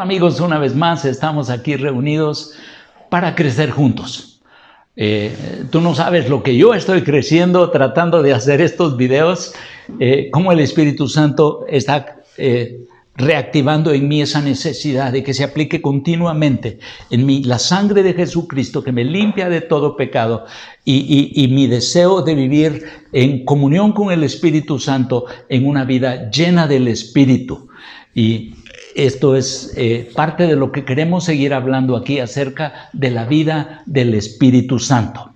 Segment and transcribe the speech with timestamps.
[0.00, 2.52] Amigos, una vez más estamos aquí reunidos
[3.10, 4.40] para crecer juntos.
[4.94, 9.54] Eh, tú no sabes lo que yo estoy creciendo tratando de hacer estos videos,
[9.98, 15.42] eh, cómo el Espíritu Santo está eh, reactivando en mí esa necesidad de que se
[15.42, 16.78] aplique continuamente
[17.10, 20.46] en mí la sangre de Jesucristo que me limpia de todo pecado
[20.84, 26.30] y, y mi deseo de vivir en comunión con el Espíritu Santo en una vida
[26.30, 27.68] llena del Espíritu.
[28.14, 28.54] Y
[28.98, 33.82] esto es eh, parte de lo que queremos seguir hablando aquí acerca de la vida
[33.86, 35.30] del Espíritu Santo.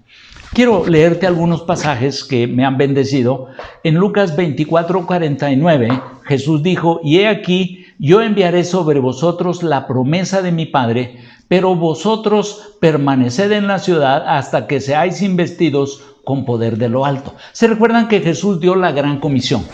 [0.53, 3.47] Quiero leerte algunos pasajes que me han bendecido.
[3.85, 10.43] En Lucas 24, 49, Jesús dijo, y he aquí, yo enviaré sobre vosotros la promesa
[10.43, 16.79] de mi Padre, pero vosotros permaneced en la ciudad hasta que seáis investidos con poder
[16.79, 17.35] de lo alto.
[17.53, 19.65] ¿Se recuerdan que Jesús dio la gran comisión?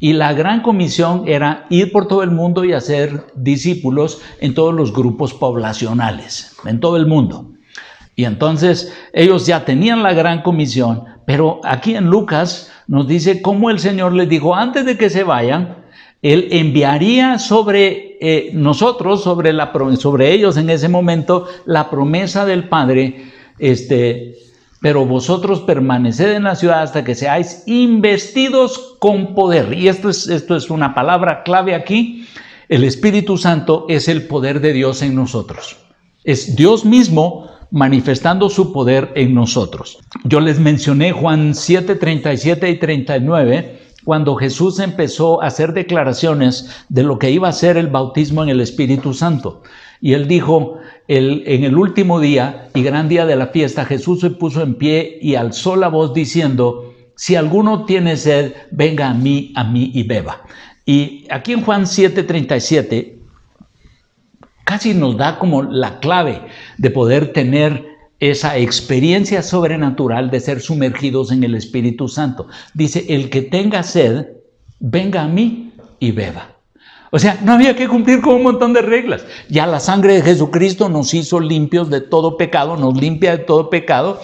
[0.00, 4.72] Y la gran comisión era ir por todo el mundo y hacer discípulos en todos
[4.72, 7.52] los grupos poblacionales, en todo el mundo.
[8.14, 13.70] Y entonces ellos ya tenían la gran comisión, pero aquí en Lucas nos dice cómo
[13.70, 15.84] el Señor les dijo, antes de que se vayan,
[16.22, 19.52] Él enviaría sobre eh, nosotros, sobre,
[19.96, 23.26] sobre ellos en ese momento, la promesa del Padre,
[23.58, 24.34] este,
[24.80, 29.72] pero vosotros permaneced en la ciudad hasta que seáis investidos con poder.
[29.72, 32.26] Y esto es, esto es una palabra clave aquí.
[32.68, 35.76] El Espíritu Santo es el poder de Dios en nosotros.
[36.24, 39.98] Es Dios mismo manifestando su poder en nosotros.
[40.24, 47.02] Yo les mencioné Juan 7, 37 y 39 cuando Jesús empezó a hacer declaraciones de
[47.02, 49.62] lo que iba a ser el bautismo en el Espíritu Santo.
[50.00, 54.30] Y él dijo, en el último día y gran día de la fiesta, Jesús se
[54.30, 59.52] puso en pie y alzó la voz diciendo, si alguno tiene sed, venga a mí,
[59.56, 60.42] a mí y beba.
[60.84, 63.18] Y aquí en Juan 7:37,
[64.64, 66.42] casi nos da como la clave
[66.76, 67.86] de poder tener
[68.20, 72.48] esa experiencia sobrenatural de ser sumergidos en el Espíritu Santo.
[72.74, 74.26] Dice, el que tenga sed,
[74.78, 76.57] venga a mí y beba.
[77.10, 79.24] O sea, no había que cumplir con un montón de reglas.
[79.48, 83.70] Ya la sangre de Jesucristo nos hizo limpios de todo pecado, nos limpia de todo
[83.70, 84.20] pecado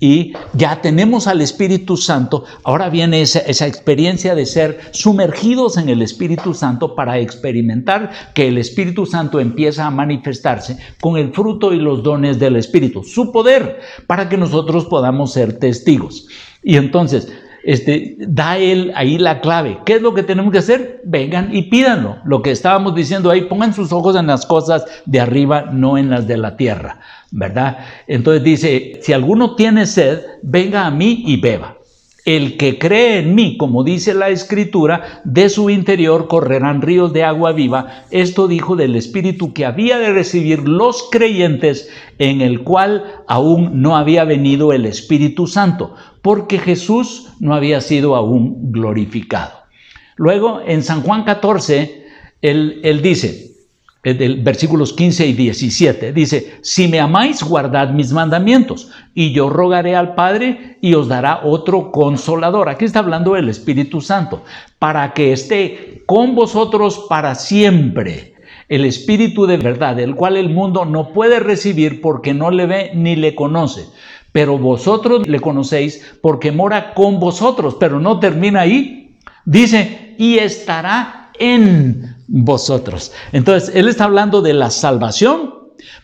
[0.00, 2.44] y ya tenemos al Espíritu Santo.
[2.64, 8.48] Ahora viene esa, esa, experiencia de ser sumergidos en el Espíritu Santo para experimentar que
[8.48, 13.30] el Espíritu Santo empieza a manifestarse con el fruto y los dones del Espíritu, su
[13.30, 16.26] poder, para que nosotros podamos ser testigos.
[16.62, 17.28] Y entonces,
[17.64, 19.78] este, da él ahí la clave.
[19.84, 21.00] ¿Qué es lo que tenemos que hacer?
[21.04, 22.18] Vengan y pídanlo.
[22.24, 26.10] Lo que estábamos diciendo ahí, pongan sus ojos en las cosas de arriba, no en
[26.10, 27.00] las de la tierra,
[27.30, 27.78] ¿verdad?
[28.06, 31.76] Entonces dice, si alguno tiene sed, venga a mí y beba.
[32.24, 37.24] El que cree en mí, como dice la escritura, de su interior correrán ríos de
[37.24, 38.04] agua viva.
[38.12, 43.96] Esto dijo del Espíritu que había de recibir los creyentes en el cual aún no
[43.96, 49.62] había venido el Espíritu Santo, porque Jesús no había sido aún glorificado.
[50.14, 52.06] Luego, en San Juan 14,
[52.40, 53.51] él, él dice,
[54.02, 56.12] del versículos 15 y 17.
[56.12, 61.40] Dice, si me amáis, guardad mis mandamientos, y yo rogaré al Padre y os dará
[61.44, 62.68] otro consolador.
[62.68, 64.42] Aquí está hablando del Espíritu Santo,
[64.78, 68.34] para que esté con vosotros para siempre.
[68.68, 72.90] El Espíritu de verdad, el cual el mundo no puede recibir porque no le ve
[72.94, 73.84] ni le conoce.
[74.32, 79.16] Pero vosotros le conocéis porque mora con vosotros, pero no termina ahí.
[79.44, 83.12] Dice, y estará en vosotros.
[83.32, 85.54] Entonces, Él está hablando de la salvación,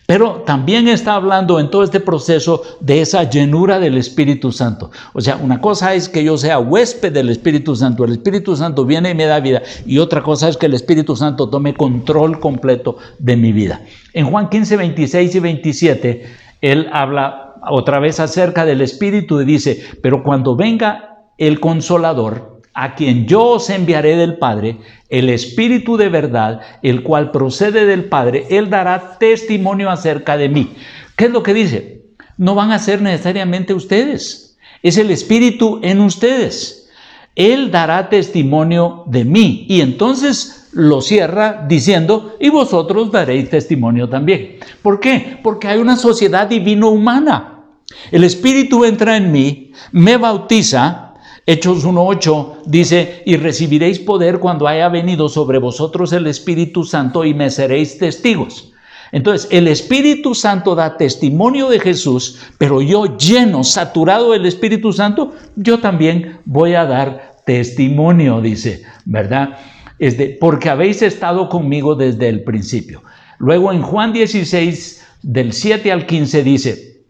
[0.07, 4.91] pero también está hablando en todo este proceso de esa llenura del Espíritu Santo.
[5.15, 8.85] O sea, una cosa es que yo sea huésped del Espíritu Santo, el Espíritu Santo
[8.85, 12.41] viene y me da vida, y otra cosa es que el Espíritu Santo tome control
[12.41, 13.81] completo de mi vida.
[14.13, 16.27] En Juan 15, 26 y 27,
[16.61, 22.95] Él habla otra vez acerca del Espíritu y dice, pero cuando venga el consolador, a
[22.95, 24.79] quien yo os enviaré del Padre,
[25.09, 30.75] el Espíritu de verdad, el cual procede del Padre, Él dará testimonio acerca de mí.
[31.17, 32.05] ¿Qué es lo que dice?
[32.37, 36.89] No van a ser necesariamente ustedes, es el Espíritu en ustedes.
[37.35, 39.67] Él dará testimonio de mí.
[39.69, 44.59] Y entonces lo cierra diciendo, y vosotros daréis testimonio también.
[44.83, 45.39] ¿Por qué?
[45.43, 47.65] Porque hay una sociedad divino-humana.
[48.13, 51.08] El Espíritu entra en mí, me bautiza,
[51.49, 57.33] Hechos 1.8 dice, y recibiréis poder cuando haya venido sobre vosotros el Espíritu Santo y
[57.33, 58.75] me seréis testigos.
[59.13, 65.33] Entonces, el Espíritu Santo da testimonio de Jesús, pero yo lleno, saturado del Espíritu Santo,
[65.57, 69.57] yo también voy a dar testimonio, dice, ¿verdad?
[69.99, 73.03] Es de, porque habéis estado conmigo desde el principio.
[73.39, 77.01] Luego en Juan 16, del 7 al 15 dice,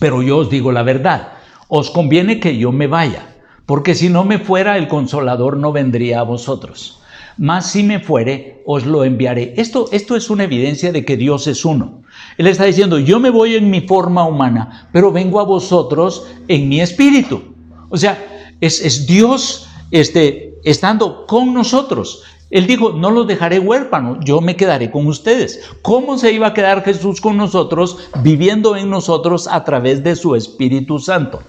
[0.00, 1.34] pero yo os digo la verdad,
[1.68, 3.34] os conviene que yo me vaya,
[3.68, 7.00] porque si no me fuera el consolador no vendría a vosotros.
[7.36, 9.52] Mas si me fuere, os lo enviaré.
[9.58, 12.00] Esto, esto es una evidencia de que Dios es uno.
[12.38, 16.66] Él está diciendo, yo me voy en mi forma humana, pero vengo a vosotros en
[16.66, 17.42] mi espíritu.
[17.90, 18.18] O sea,
[18.62, 22.22] es, es Dios este, estando con nosotros.
[22.48, 25.60] Él dijo, no los dejaré huérfanos, yo me quedaré con ustedes.
[25.82, 30.34] ¿Cómo se iba a quedar Jesús con nosotros, viviendo en nosotros a través de su
[30.36, 31.40] Espíritu Santo?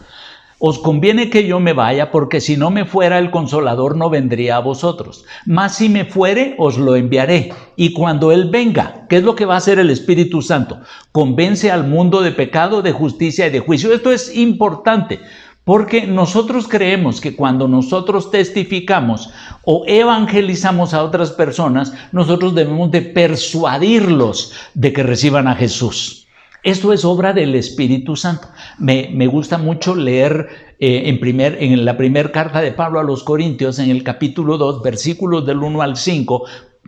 [0.62, 4.58] Os conviene que yo me vaya, porque si no me fuera el consolador no vendría
[4.58, 5.24] a vosotros.
[5.46, 7.54] Mas si me fuere, os lo enviaré.
[7.78, 10.82] Y cuando Él venga, ¿qué es lo que va a hacer el Espíritu Santo?
[11.14, 13.94] Convence al mundo de pecado, de justicia y de juicio.
[13.94, 15.22] Esto es importante,
[15.64, 19.30] porque nosotros creemos que cuando nosotros testificamos
[19.64, 26.28] o evangelizamos a otras personas, nosotros debemos de persuadirlos de que reciban a Jesús.
[26.64, 28.48] Esto es obra del Espíritu Santo.
[28.78, 30.48] Me, gusta mucho leer
[30.80, 34.58] eh, en, primer, en la primera carta de Pablo a los Corintios, en el capítulo
[34.58, 36.46] 2, versículos del 1 al 5,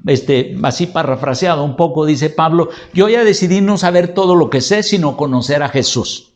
[0.08, 4.62] este, así parafraseado un poco, dice Pablo, yo ya decidí no saber todo lo que
[4.62, 6.34] sé, sino conocer a Jesús.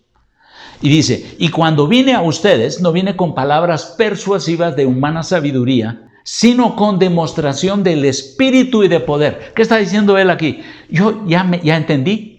[0.81, 6.09] Y dice, y cuando vine a ustedes, no vine con palabras persuasivas de humana sabiduría,
[6.23, 9.53] sino con demostración del espíritu y de poder.
[9.55, 10.61] ¿Qué está diciendo él aquí?
[10.89, 12.34] Yo ya, me, ya entendí.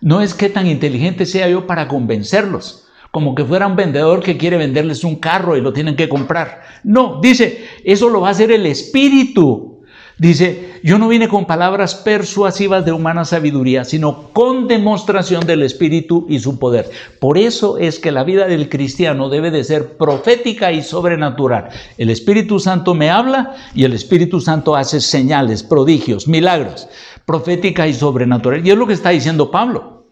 [0.00, 4.36] No es que tan inteligente sea yo para convencerlos, como que fuera un vendedor que
[4.36, 6.62] quiere venderles un carro y lo tienen que comprar.
[6.84, 9.78] No, dice, eso lo va a hacer el espíritu
[10.18, 16.26] Dice, yo no vine con palabras persuasivas de humana sabiduría, sino con demostración del Espíritu
[16.28, 16.90] y su poder.
[17.20, 21.68] Por eso es que la vida del cristiano debe de ser profética y sobrenatural.
[21.98, 26.88] El Espíritu Santo me habla y el Espíritu Santo hace señales, prodigios, milagros,
[27.28, 28.66] profética y sobrenatural.
[28.66, 30.06] Y es lo que está diciendo Pablo,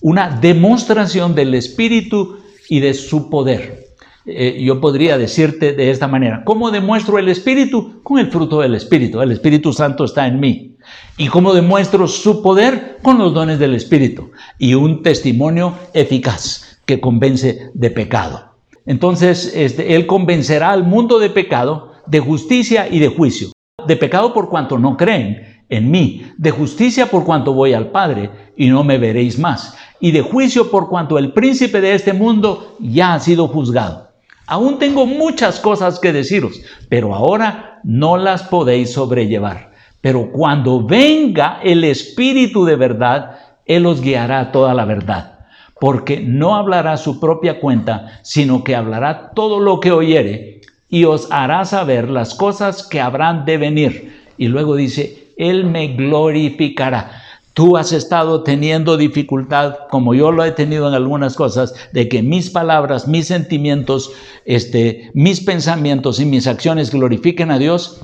[0.00, 2.38] una demostración del Espíritu
[2.68, 3.88] y de su poder.
[4.24, 8.00] Eh, yo podría decirte de esta manera, ¿cómo demuestro el Espíritu?
[8.04, 9.20] Con el fruto del Espíritu.
[9.20, 10.76] El Espíritu Santo está en mí.
[11.16, 12.98] ¿Y cómo demuestro su poder?
[13.02, 14.30] Con los dones del Espíritu.
[14.56, 18.54] Y un testimonio eficaz que convence de pecado.
[18.86, 23.48] Entonces, este, Él convencerá al mundo de pecado, de justicia y de juicio.
[23.88, 28.30] De pecado por cuanto no creen en mí, de justicia por cuanto voy al Padre
[28.56, 32.76] y no me veréis más, y de juicio por cuanto el príncipe de este mundo
[32.80, 34.08] ya ha sido juzgado.
[34.46, 39.70] Aún tengo muchas cosas que deciros, pero ahora no las podéis sobrellevar.
[40.00, 45.38] Pero cuando venga el Espíritu de verdad, Él os guiará toda la verdad,
[45.78, 51.30] porque no hablará su propia cuenta, sino que hablará todo lo que oyere y os
[51.30, 54.20] hará saber las cosas que habrán de venir.
[54.36, 57.22] Y luego dice, Él me glorificará.
[57.54, 62.22] Tú has estado teniendo dificultad, como yo lo he tenido en algunas cosas, de que
[62.22, 64.12] mis palabras, mis sentimientos,
[64.44, 68.02] este, mis pensamientos y mis acciones glorifiquen a Dios.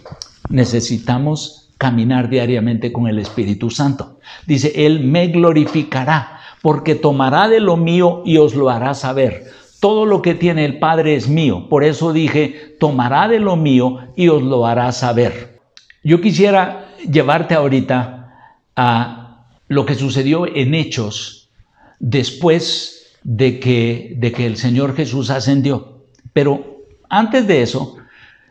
[0.48, 4.18] Necesitamos caminar diariamente con el Espíritu Santo.
[4.46, 9.44] Dice, Él me glorificará, porque tomará de lo mío y os lo hará saber.
[9.80, 11.68] Todo lo que tiene el Padre es mío.
[11.68, 15.60] Por eso dije, tomará de lo mío y os lo hará saber.
[16.02, 18.34] Yo quisiera llevarte ahorita
[18.76, 21.50] a lo que sucedió en Hechos
[21.98, 26.04] después de que, de que el Señor Jesús ascendió.
[26.32, 27.96] Pero antes de eso,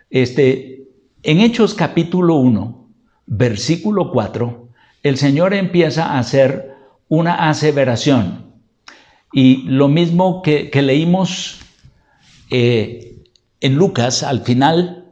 [0.10, 0.88] este,
[1.24, 2.88] en Hechos capítulo 1,
[3.26, 4.70] versículo 4,
[5.04, 6.76] el Señor empieza a hacer
[7.08, 8.46] una aseveración.
[9.32, 11.60] Y lo mismo que, leímos
[12.50, 13.24] eh,
[13.60, 15.06] en Lucas, al final,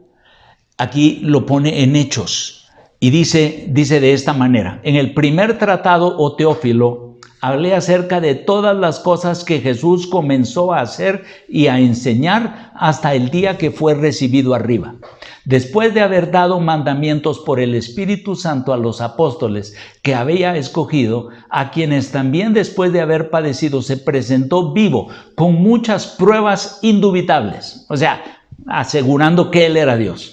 [0.78, 2.63] aquí lo pone en Hechos.
[3.04, 8.34] Y dice, dice de esta manera, en el primer tratado o Teófilo, hablé acerca de
[8.34, 13.72] todas las cosas que Jesús comenzó a hacer y a enseñar hasta el día que
[13.72, 14.96] fue recibido arriba.
[15.44, 21.28] Después de haber dado mandamientos por el Espíritu Santo a los apóstoles que había escogido,
[21.50, 27.98] a quienes también después de haber padecido se presentó vivo con muchas pruebas indubitables, o
[27.98, 28.24] sea,
[28.66, 30.33] asegurando que Él era Dios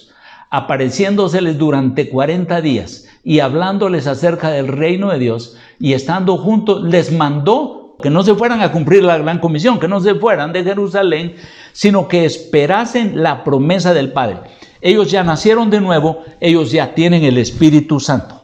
[0.51, 7.11] apareciéndoseles durante 40 días y hablándoles acerca del reino de Dios y estando juntos, les
[7.11, 10.63] mandó que no se fueran a cumplir la gran comisión, que no se fueran de
[10.63, 11.35] Jerusalén,
[11.71, 14.39] sino que esperasen la promesa del Padre.
[14.81, 18.43] Ellos ya nacieron de nuevo, ellos ya tienen el Espíritu Santo.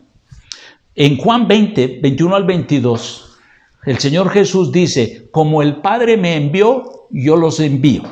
[0.95, 3.37] En Juan 20, 21 al 22,
[3.85, 8.03] el Señor Jesús dice, como el Padre me envió, yo los envío.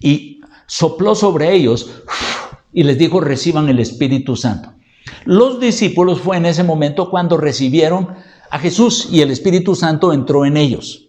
[0.00, 2.02] Y sopló sobre ellos
[2.72, 4.72] y les dijo, reciban el Espíritu Santo.
[5.24, 8.08] Los discípulos fue en ese momento cuando recibieron
[8.50, 11.01] a Jesús y el Espíritu Santo entró en ellos.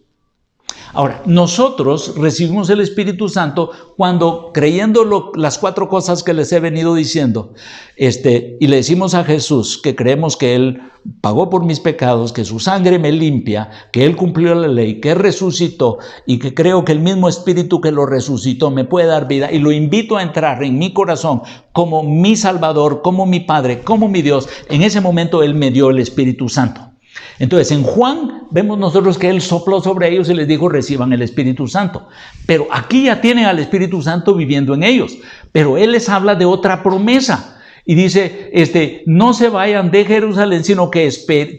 [0.95, 6.93] Ahora, nosotros recibimos el Espíritu Santo cuando creyendo las cuatro cosas que les he venido
[6.93, 7.55] diciendo,
[7.95, 10.81] este, y le decimos a Jesús que creemos que Él
[11.19, 15.15] pagó por mis pecados, que su sangre me limpia, que Él cumplió la ley, que
[15.15, 15.97] resucitó
[16.27, 19.57] y que creo que el mismo Espíritu que lo resucitó me puede dar vida y
[19.57, 24.21] lo invito a entrar en mi corazón como mi Salvador, como mi Padre, como mi
[24.21, 26.92] Dios, en ese momento Él me dio el Espíritu Santo.
[27.39, 31.22] Entonces, en Juan vemos nosotros que Él sopló sobre ellos y les dijo, reciban el
[31.22, 32.08] Espíritu Santo.
[32.46, 35.17] Pero aquí ya tienen al Espíritu Santo viviendo en ellos.
[35.51, 37.62] Pero Él les habla de otra promesa.
[37.86, 41.10] Y dice, este, no se vayan de Jerusalén, sino que,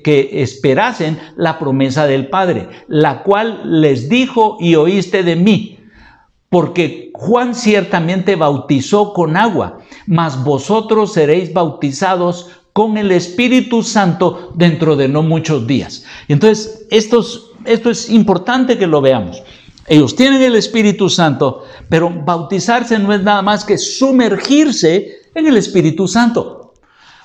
[0.02, 5.78] que esperasen la promesa del Padre, la cual les dijo y oíste de mí.
[6.48, 14.96] Porque Juan ciertamente bautizó con agua, mas vosotros seréis bautizados con el Espíritu Santo dentro
[14.96, 16.04] de no muchos días.
[16.26, 17.24] Entonces, esto
[17.64, 19.40] es, importante que lo veamos.
[19.86, 25.56] Ellos tienen el Espíritu Santo, pero bautizarse no es nada más que sumergirse en el
[25.56, 26.74] Espíritu Santo.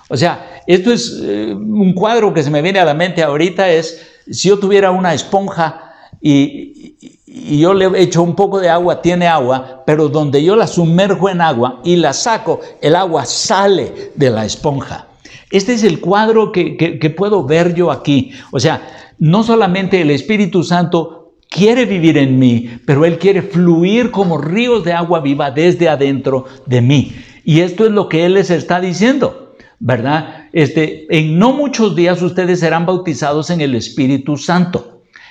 [0.08, 3.72] O sea, esto es eh, un cuadro que se me viene a la mente ahorita,
[3.72, 9.02] es si yo tuviera una esponja y, y, yo le echo un poco de agua,
[9.02, 14.12] tiene agua, pero donde yo la sumerjo en agua y la saco, el agua sale
[14.14, 15.09] de la esponja.
[15.52, 18.32] Este es el cuadro que, puedo ver yo aquí.
[18.52, 24.12] O sea, no solamente el Espíritu Santo quiere vivir en mí, pero Él quiere fluir
[24.12, 27.16] como ríos de agua viva desde adentro de mí.
[27.44, 30.48] Y esto es lo que Él les está diciendo, ¿verdad?
[30.54, 34.89] Este, en no muchos días ustedes serán bautizados en el Espíritu Santo.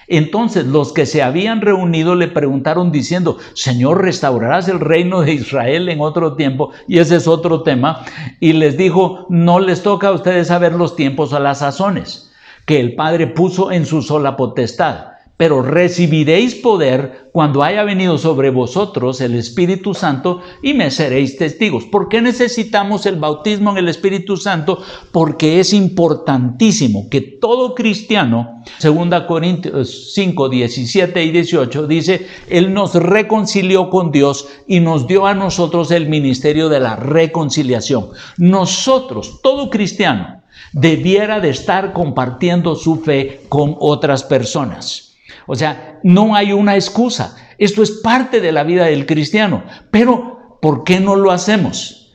[0.08, 5.88] Entonces los que se habían reunido le preguntaron diciendo, Señor, ¿restaurarás el reino de Israel
[5.88, 6.70] en otro tiempo?
[6.86, 8.04] Y ese es otro tema.
[8.40, 12.32] Y les dijo, no les toca a ustedes saber los tiempos o las sazones
[12.64, 18.50] que el Padre puso en su sola potestad pero recibiréis poder cuando haya venido sobre
[18.50, 21.84] vosotros el Espíritu Santo y me seréis testigos.
[21.84, 24.82] ¿Por qué necesitamos el bautismo en el Espíritu Santo?
[25.12, 32.96] Porque es importantísimo que todo cristiano, 2 Corintios 5, 17 y 18, dice, Él nos
[32.96, 38.08] reconcilió con Dios y nos dio a nosotros el ministerio de la reconciliación.
[38.38, 40.42] Nosotros, todo cristiano,
[40.72, 45.07] debiera de estar compartiendo su fe con otras personas.
[45.48, 47.36] O sea, no hay una excusa.
[47.56, 49.64] Esto es parte de la vida del cristiano.
[49.90, 52.12] Pero, ¿por qué no lo hacemos?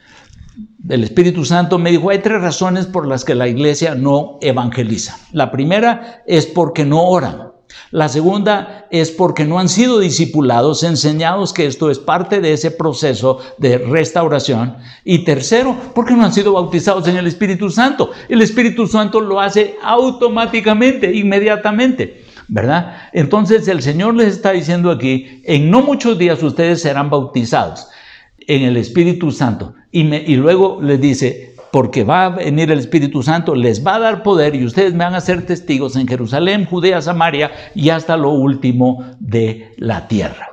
[0.88, 5.18] El Espíritu Santo me dijo, hay tres razones por las que la iglesia no evangeliza.
[5.32, 7.54] La primera es porque no oran.
[7.90, 12.70] La segunda es porque no han sido discipulados, enseñados que esto es parte de ese
[12.70, 14.78] proceso de restauración.
[15.04, 18.12] Y tercero, porque no han sido bautizados en el Espíritu Santo.
[18.30, 22.23] El Espíritu Santo lo hace automáticamente, inmediatamente.
[22.48, 22.98] ¿Verdad?
[23.14, 27.88] Entonces el Señor les está diciendo aquí, en no muchos días ustedes serán bautizados
[28.40, 29.76] en el Espíritu Santo.
[29.92, 34.00] Y, y luego les dice, porque va a venir el Espíritu Santo, les va a
[34.00, 38.16] dar poder y ustedes me van a ser testigos en Jerusalén, Judea, Samaria y hasta
[38.16, 40.53] lo último de la tierra.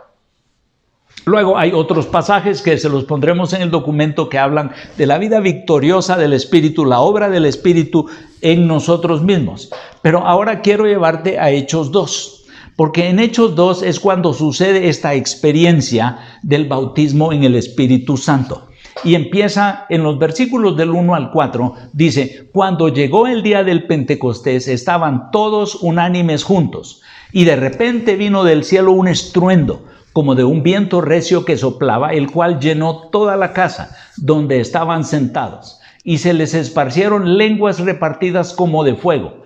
[1.27, 5.19] Luego hay otros pasajes que se los pondremos en el documento que hablan de la
[5.19, 8.07] vida victoriosa del Espíritu, la obra del Espíritu
[8.41, 9.71] en nosotros mismos.
[10.03, 15.15] Pero ahora quiero llevarte a Hechos 2, porque en Hechos 2 es cuando sucede esta
[15.15, 18.69] experiencia del bautismo en el Espíritu Santo.
[19.05, 23.87] Y empieza en los versículos del 1 al 4, dice, cuando llegó el día del
[23.87, 30.45] Pentecostés estaban todos unánimes juntos, y de repente vino del cielo un estruendo como de
[30.45, 36.19] un viento recio que soplaba, el cual llenó toda la casa donde estaban sentados, y
[36.19, 39.45] se les esparcieron lenguas repartidas como de fuego,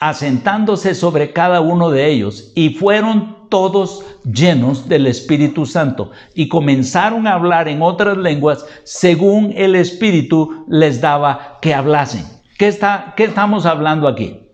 [0.00, 7.26] asentándose sobre cada uno de ellos, y fueron todos llenos del Espíritu Santo, y comenzaron
[7.26, 12.24] a hablar en otras lenguas según el Espíritu les daba que hablasen.
[12.58, 14.50] ¿Qué, está, qué estamos hablando aquí?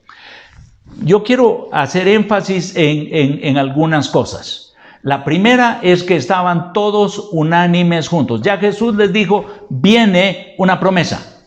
[1.02, 4.63] Yo quiero hacer énfasis en, en algunas cosas.
[5.04, 8.40] La primera es que estaban todos unánimes juntos.
[8.40, 11.42] Ya Jesús les dijo, viene una promesa.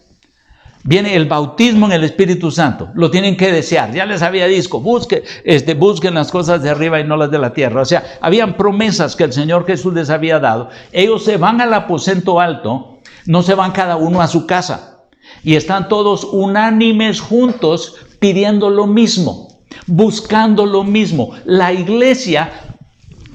[0.83, 2.89] Viene el bautismo en el Espíritu Santo.
[2.93, 3.91] Lo tienen que desear.
[3.93, 7.39] Ya les había dicho, busque, este, busquen las cosas de arriba y no las de
[7.39, 7.81] la tierra.
[7.81, 10.69] O sea, habían promesas que el Señor Jesús les había dado.
[10.91, 15.07] Ellos se van al aposento alto, no se van cada uno a su casa.
[15.43, 19.47] Y están todos unánimes juntos pidiendo lo mismo,
[19.87, 21.31] buscando lo mismo.
[21.43, 22.51] La iglesia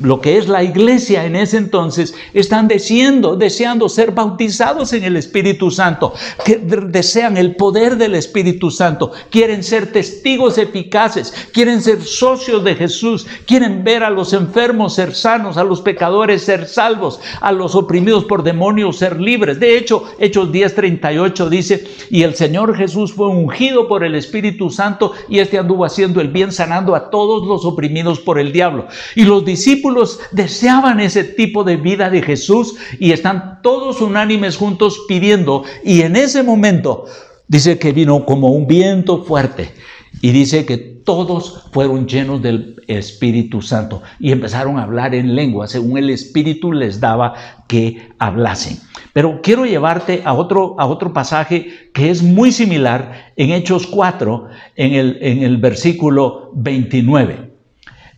[0.03, 5.17] lo que es la iglesia en ese entonces, están deseando, deseando ser bautizados en el
[5.17, 12.03] Espíritu Santo, que desean el poder del Espíritu Santo, quieren ser testigos eficaces, quieren ser
[12.03, 17.21] socios de Jesús, quieren ver a los enfermos ser sanos, a los pecadores ser salvos,
[17.41, 19.61] a los oprimidos por demonios ser libres.
[19.61, 25.13] De hecho, Hechos 10:38 dice, y el Señor Jesús fue ungido por el Espíritu Santo
[25.29, 28.87] y este anduvo haciendo el bien, sanando a todos los oprimidos por el diablo.
[29.15, 29.92] Y los discípulos
[30.33, 35.65] deseaban ese tipo de vida de Jesús y están todos unánimes juntos pidiendo.
[35.85, 37.07] Y en ese momento
[37.49, 39.73] dice que vino como un viento fuerte
[40.21, 45.67] y dice que todos fueron llenos del Espíritu Santo y empezaron a hablar en lengua
[45.67, 47.35] según el Espíritu les daba
[47.69, 48.79] que hablasen.
[49.13, 54.49] Pero quiero llevarte a otro, a otro pasaje que es muy similar en Hechos 4,
[54.77, 57.51] en el, en el versículo 29.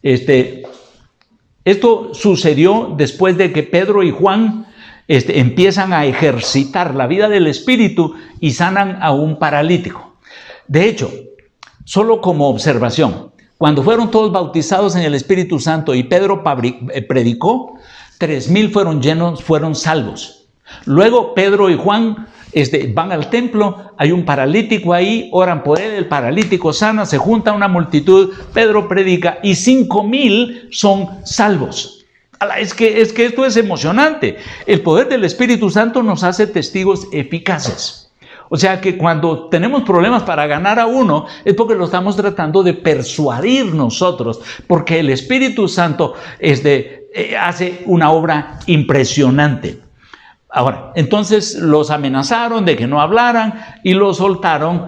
[0.02, 0.63] Este,
[1.64, 4.66] esto sucedió después de que Pedro y Juan
[5.08, 10.16] este, empiezan a ejercitar la vida del Espíritu y sanan a un paralítico.
[10.66, 11.10] De hecho,
[11.84, 17.78] solo como observación, cuando fueron todos bautizados en el Espíritu Santo y Pedro eh, predicó,
[18.18, 20.48] tres mil fueron llenos, fueron salvos.
[20.86, 22.26] Luego Pedro y Juan
[22.92, 27.52] van al templo, hay un paralítico ahí, oran por él, el paralítico sana, se junta
[27.52, 32.04] una multitud, Pedro predica y cinco mil son salvos.
[32.58, 34.36] Es que, es que esto es emocionante.
[34.66, 38.04] El poder del Espíritu Santo nos hace testigos eficaces.
[38.50, 42.62] O sea que cuando tenemos problemas para ganar a uno es porque lo estamos tratando
[42.62, 49.83] de persuadir nosotros, porque el Espíritu Santo eh, hace una obra impresionante.
[50.56, 54.86] Ahora, entonces los amenazaron de que no hablaran y los soltaron.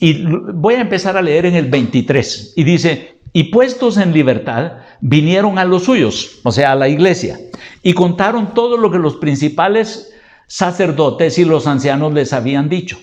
[0.00, 2.54] Y voy a empezar a leer en el 23.
[2.56, 7.38] Y dice, y puestos en libertad, vinieron a los suyos, o sea, a la iglesia,
[7.84, 10.12] y contaron todo lo que los principales
[10.48, 12.98] sacerdotes y los ancianos les habían dicho.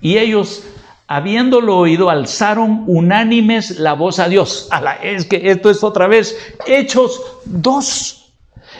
[0.00, 0.64] Y ellos,
[1.08, 4.70] habiéndolo oído, alzaron unánimes la voz a Dios.
[5.02, 6.34] es que esto es otra vez
[6.66, 8.23] Hechos 2.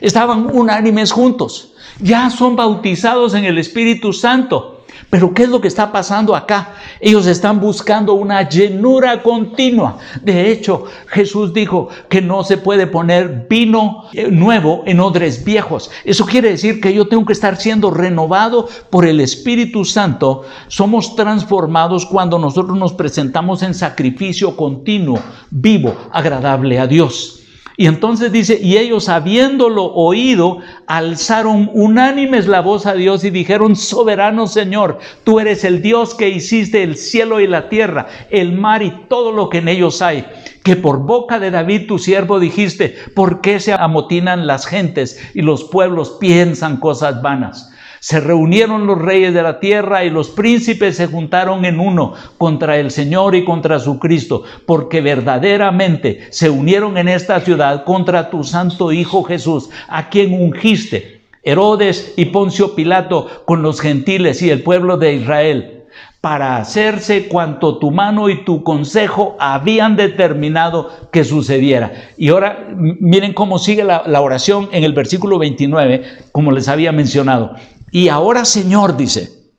[0.01, 4.71] Estaban unánimes juntos ya son bautizados en el Espíritu Santo.
[5.11, 6.75] Pero ¿qué es lo que está pasando acá?
[7.01, 9.99] Ellos están buscando una llenura continua.
[10.23, 15.91] De hecho, Jesús dijo que no se puede poner vino eh, nuevo en odres viejos.
[16.05, 20.45] Eso quiere decir que yo tengo que estar siendo renovado por el Espíritu Santo.
[20.67, 27.44] Somos transformados cuando nosotros nos presentamos en sacrificio continuo, vivo, agradable a Dios.
[27.77, 33.75] Y entonces dice, y ellos habiéndolo oído, alzaron unánimes la voz a Dios y dijeron,
[33.75, 38.83] soberano Señor, tú eres el Dios que hiciste el cielo y la tierra, el mar
[38.85, 40.25] y todo lo que en ellos hay.
[40.63, 45.43] Que por boca de David tu siervo dijiste, ¿por qué se amotinan las gentes y
[45.43, 47.74] los pueblos piensan cosas vanas?
[48.05, 52.77] Se reunieron los reyes de la tierra y los príncipes se juntaron en uno contra
[52.77, 58.45] el Señor y contra su Cristo, porque verdaderamente se unieron en esta ciudad contra tu
[58.45, 64.63] santo Hijo Jesús, a quien ungiste, Herodes y Poncio Pilato con los gentiles y el
[64.63, 65.75] pueblo de Israel
[66.21, 71.93] para hacerse cuanto tu mano y tu consejo habían determinado que sucediera.
[72.17, 76.93] Y ahora miren cómo sigue la, la, oración en el versículo 29, como les había
[76.93, 77.55] mencionado.
[77.95, 79.53] Y ahora, Señor, dice,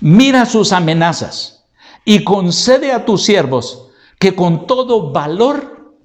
[0.00, 1.64] mira sus amenazas
[2.04, 3.88] y concede a tus siervos
[4.20, 5.96] que con todo valor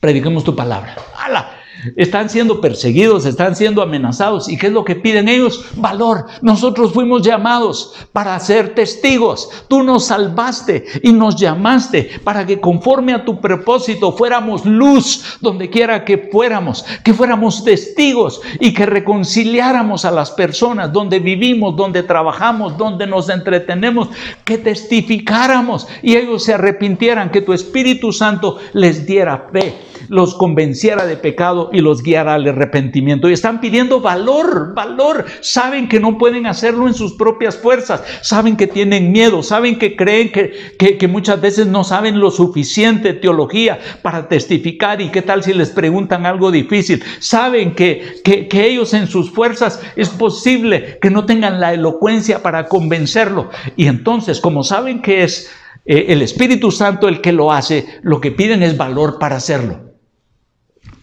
[0.00, 0.96] prediquemos tu palabra.
[1.14, 1.50] ¡Hala!
[1.96, 4.48] Están siendo perseguidos, están siendo amenazados.
[4.48, 5.64] ¿Y qué es lo que piden ellos?
[5.76, 6.26] Valor.
[6.40, 9.50] Nosotros fuimos llamados para ser testigos.
[9.68, 15.68] Tú nos salvaste y nos llamaste para que conforme a tu propósito fuéramos luz donde
[15.68, 22.02] quiera que fuéramos, que fuéramos testigos y que reconciliáramos a las personas donde vivimos, donde
[22.02, 24.08] trabajamos, donde nos entretenemos,
[24.44, 29.74] que testificáramos y ellos se arrepintieran, que tu Espíritu Santo les diera fe
[30.08, 33.28] los convenciera de pecado y los guiara al arrepentimiento.
[33.28, 35.24] Y están pidiendo valor, valor.
[35.40, 38.02] Saben que no pueden hacerlo en sus propias fuerzas.
[38.22, 39.42] Saben que tienen miedo.
[39.42, 45.00] Saben que creen que, que, muchas veces no saben lo suficiente teología para testificar.
[45.00, 47.02] ¿Y qué tal si les preguntan algo difícil?
[47.18, 52.42] Saben que, que, que ellos en sus fuerzas es posible que no tengan la elocuencia
[52.42, 53.50] para convencerlo.
[53.76, 55.50] Y entonces, como saben que es
[55.86, 59.93] eh, el Espíritu Santo el que lo hace, lo que piden es valor para hacerlo.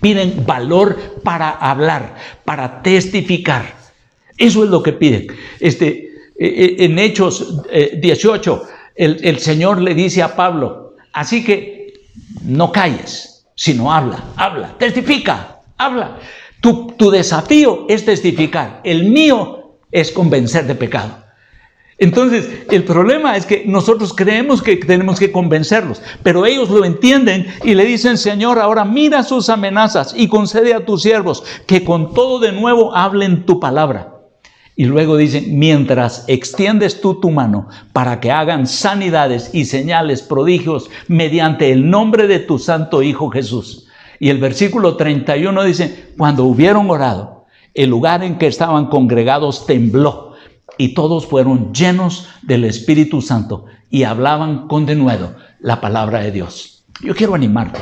[0.02, 3.76] Piden valor para hablar, para testificar.
[4.38, 5.28] Eso es lo que piden.
[5.60, 6.06] Este, eh,
[6.40, 8.64] eh, en Hechos 18,
[8.96, 11.94] el, el Señor le dice a Pablo, así que
[12.44, 16.18] no calles, sino habla, habla, testifica, habla.
[16.62, 21.24] Tu, tu desafío es testificar, el mío es convencer de pecado.
[22.02, 27.46] Entonces, el problema es que nosotros creemos que tenemos que convencerlos, pero ellos lo entienden
[27.64, 32.16] y le dicen, Señor, ahora mira sus amenazas y concede a tus siervos que con
[32.16, 34.16] todo de nuevo hablen tu palabra.
[34.76, 40.90] Y luego dicen, mientras extiendes tú tu mano para que hagan sanidades y señales, prodigios,
[41.08, 43.86] mediante el nombre de tu santo Hijo Jesús.
[44.20, 50.31] Y el versículo 31 dice, cuando hubieron orado, el lugar en que estaban congregados tembló
[50.82, 56.86] y todos fueron llenos del Espíritu Santo y hablaban con denuedo la palabra de Dios.
[57.04, 57.80] Yo quiero animarte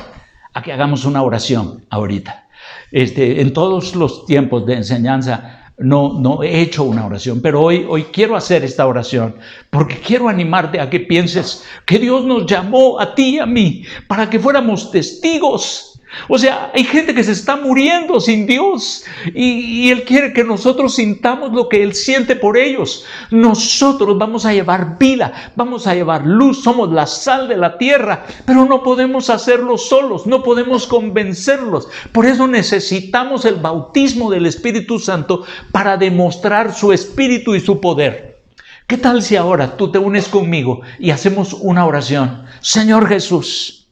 [0.53, 2.49] a que hagamos una oración ahorita.
[2.91, 7.85] Este, en todos los tiempos de enseñanza no, no he hecho una oración, pero hoy,
[7.87, 9.37] hoy quiero hacer esta oración
[9.69, 13.83] porque quiero animarte a que pienses que Dios nos llamó a ti y a mí
[14.09, 15.88] para que fuéramos testigos
[16.27, 20.95] o sea, hay gente que se está muriendo sin Dios y, Él quiere que nosotros
[20.95, 23.05] sintamos lo que Él siente por ellos.
[23.29, 28.25] Nosotros vamos a llevar vida, vamos a llevar luz, somos la sal de la tierra,
[28.45, 31.87] pero no podemos hacerlo solos, no podemos convencerlos.
[32.11, 38.41] Por eso necesitamos el bautismo del Espíritu Santo para demostrar su espíritu y su poder.
[38.87, 42.45] ¿Qué tal si ahora tú te unes conmigo y hacemos una oración?
[42.61, 43.87] Señor Jesús,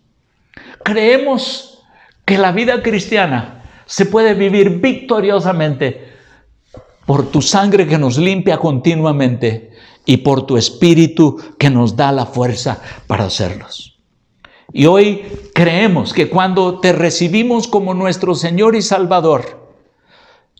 [0.83, 1.76] creemos
[2.27, 6.09] que la vida cristiana se puede vivir victoriosamente
[7.05, 9.71] por tu sangre que nos limpia continuamente
[10.05, 13.97] y por tu espíritu que nos da la fuerza para hacerlos.
[14.73, 15.21] Y hoy
[15.53, 19.69] creemos que cuando te recibimos como nuestro Señor y Salvador,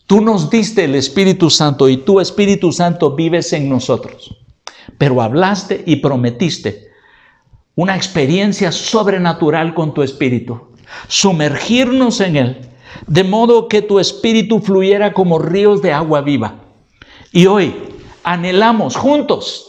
[0.06, 4.34] tú nos diste el Espíritu Santo y tu Espíritu Santo vives en nosotros.
[4.96, 6.88] Pero hablaste y prometiste
[7.74, 10.67] una experiencia sobrenatural con tu Espíritu
[11.08, 12.56] sumergirnos en Él,
[13.06, 16.54] de modo que tu espíritu fluyera como ríos de agua viva.
[17.32, 17.74] Y hoy
[18.24, 19.67] anhelamos juntos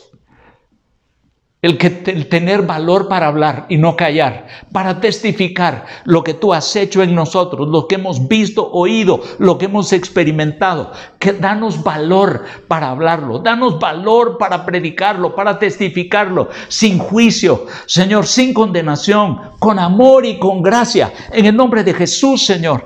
[1.62, 6.74] el, que, tener valor para hablar y no callar, para testificar lo que tú has
[6.78, 10.94] hecho en nosotros, lo que hemos visto, oído, lo que hemos experimentado.
[11.20, 18.54] Que danos valor para hablarlo, danos valor para predicarlo, para testificarlo, sin juicio, Señor, sin
[18.54, 22.86] condenación, con amor y con gracia, en el nombre de Jesús, Señor.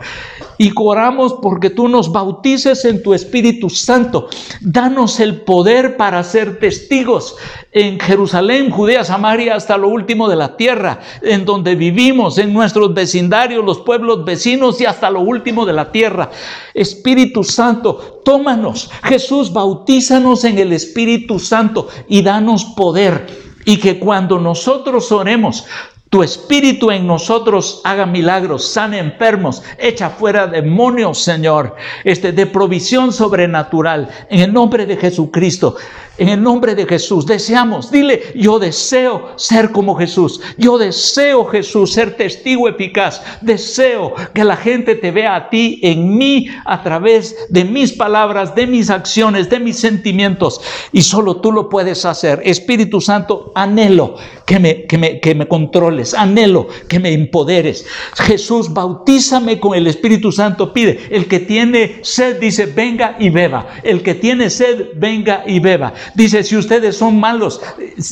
[0.58, 4.28] Y oramos porque tú nos bautices en tu Espíritu Santo.
[4.62, 7.36] Danos el poder para ser testigos
[7.72, 12.94] en Jerusalén, Judea, Samaria, hasta lo último de la tierra, en donde vivimos, en nuestros
[12.94, 16.30] vecindarios, los pueblos vecinos y hasta lo último de la tierra.
[16.74, 18.90] Espíritu Santo, tómanos.
[19.04, 23.44] Jesús, bautízanos en el Espíritu Santo y danos poder.
[23.66, 25.66] Y que cuando nosotros oremos,
[26.14, 33.12] tu espíritu en nosotros haga milagros, sane enfermos, echa fuera demonios, Señor, este, de provisión
[33.12, 34.08] sobrenatural.
[34.30, 35.76] En el nombre de Jesucristo,
[36.18, 40.42] en el nombre de Jesús, deseamos, dile, yo deseo ser como Jesús.
[40.58, 43.22] Yo deseo, Jesús, ser testigo eficaz.
[43.42, 48.54] Deseo que la gente te vea a ti en mí a través de mis palabras,
[48.54, 50.62] de mis acciones, de mis sentimientos.
[50.92, 52.42] Y solo tú lo puedes hacer.
[52.46, 56.14] Espíritu Santo, anhelo que me, que me, que me controles.
[56.14, 57.88] Anhelo que me empoderes.
[58.18, 60.74] Jesús, bautízame con el Espíritu Santo.
[60.74, 63.68] Pide, el que tiene sed, dice, venga y beba.
[63.82, 65.92] El que tiene sed, venga y beba.
[66.16, 67.62] Dice, si ustedes son malos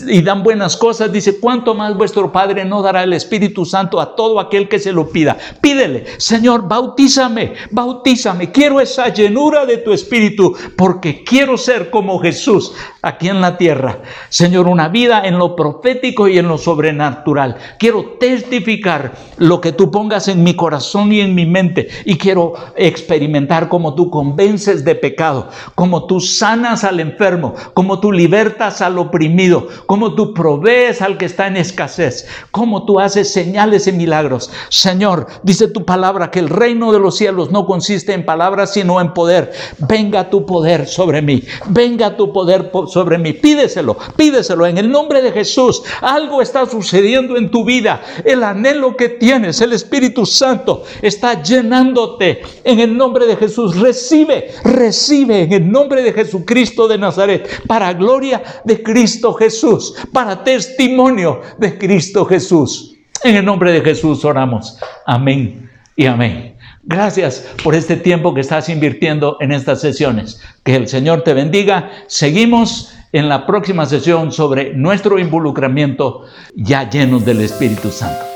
[0.08, 4.16] y dan buenas cosas, dice, ¿cuánto más vuestro Padre no dará el Espíritu Santo a
[4.16, 5.38] todo aquel que se lo pida?
[5.62, 8.52] Pídele, Señor, bautízame, bautízame.
[8.52, 14.00] Quiero esa llenura de tu Espíritu porque quiero ser como Jesús aquí en la tierra.
[14.30, 17.58] Señor, una vida en lo profético y en lo sobrenatural.
[17.78, 22.54] Quiero testificar lo que tú pongas en mi corazón y en mi mente y quiero
[22.76, 29.00] experimentar como tú convences de pecado, como tú sanas al enfermo, cómo tú libertas al
[29.00, 34.52] oprimido, cómo tú provees al que está en escasez, cómo tú haces señales y milagros.
[34.70, 39.02] Señor, dice tu palabra que el reino de los cielos no consiste en palabras, sino
[39.02, 39.52] en poder.
[39.80, 43.34] Venga tu poder sobre mí, venga tu poder sobre mí.
[43.34, 45.82] Pídeselo, pídeselo en el nombre de Jesús.
[46.02, 48.00] Algo está sucediendo en tu vida.
[48.24, 53.76] El anhelo que tienes, el Espíritu Santo está llenándote en el nombre de Jesús.
[53.80, 60.44] Recibe, recibe en el nombre de Jesucristo de Nazaret para gloria de Cristo Jesús, para
[60.44, 62.98] testimonio de Cristo Jesús.
[63.24, 64.78] En el nombre de Jesús oramos.
[65.06, 66.58] Amén y amén.
[66.84, 70.42] Gracias por este tiempo que estás invirtiendo en estas sesiones.
[70.66, 71.92] Que el Señor te bendiga.
[72.08, 78.31] Seguimos en la próxima sesión sobre nuestro involucramiento ya llenos del Espíritu Santo.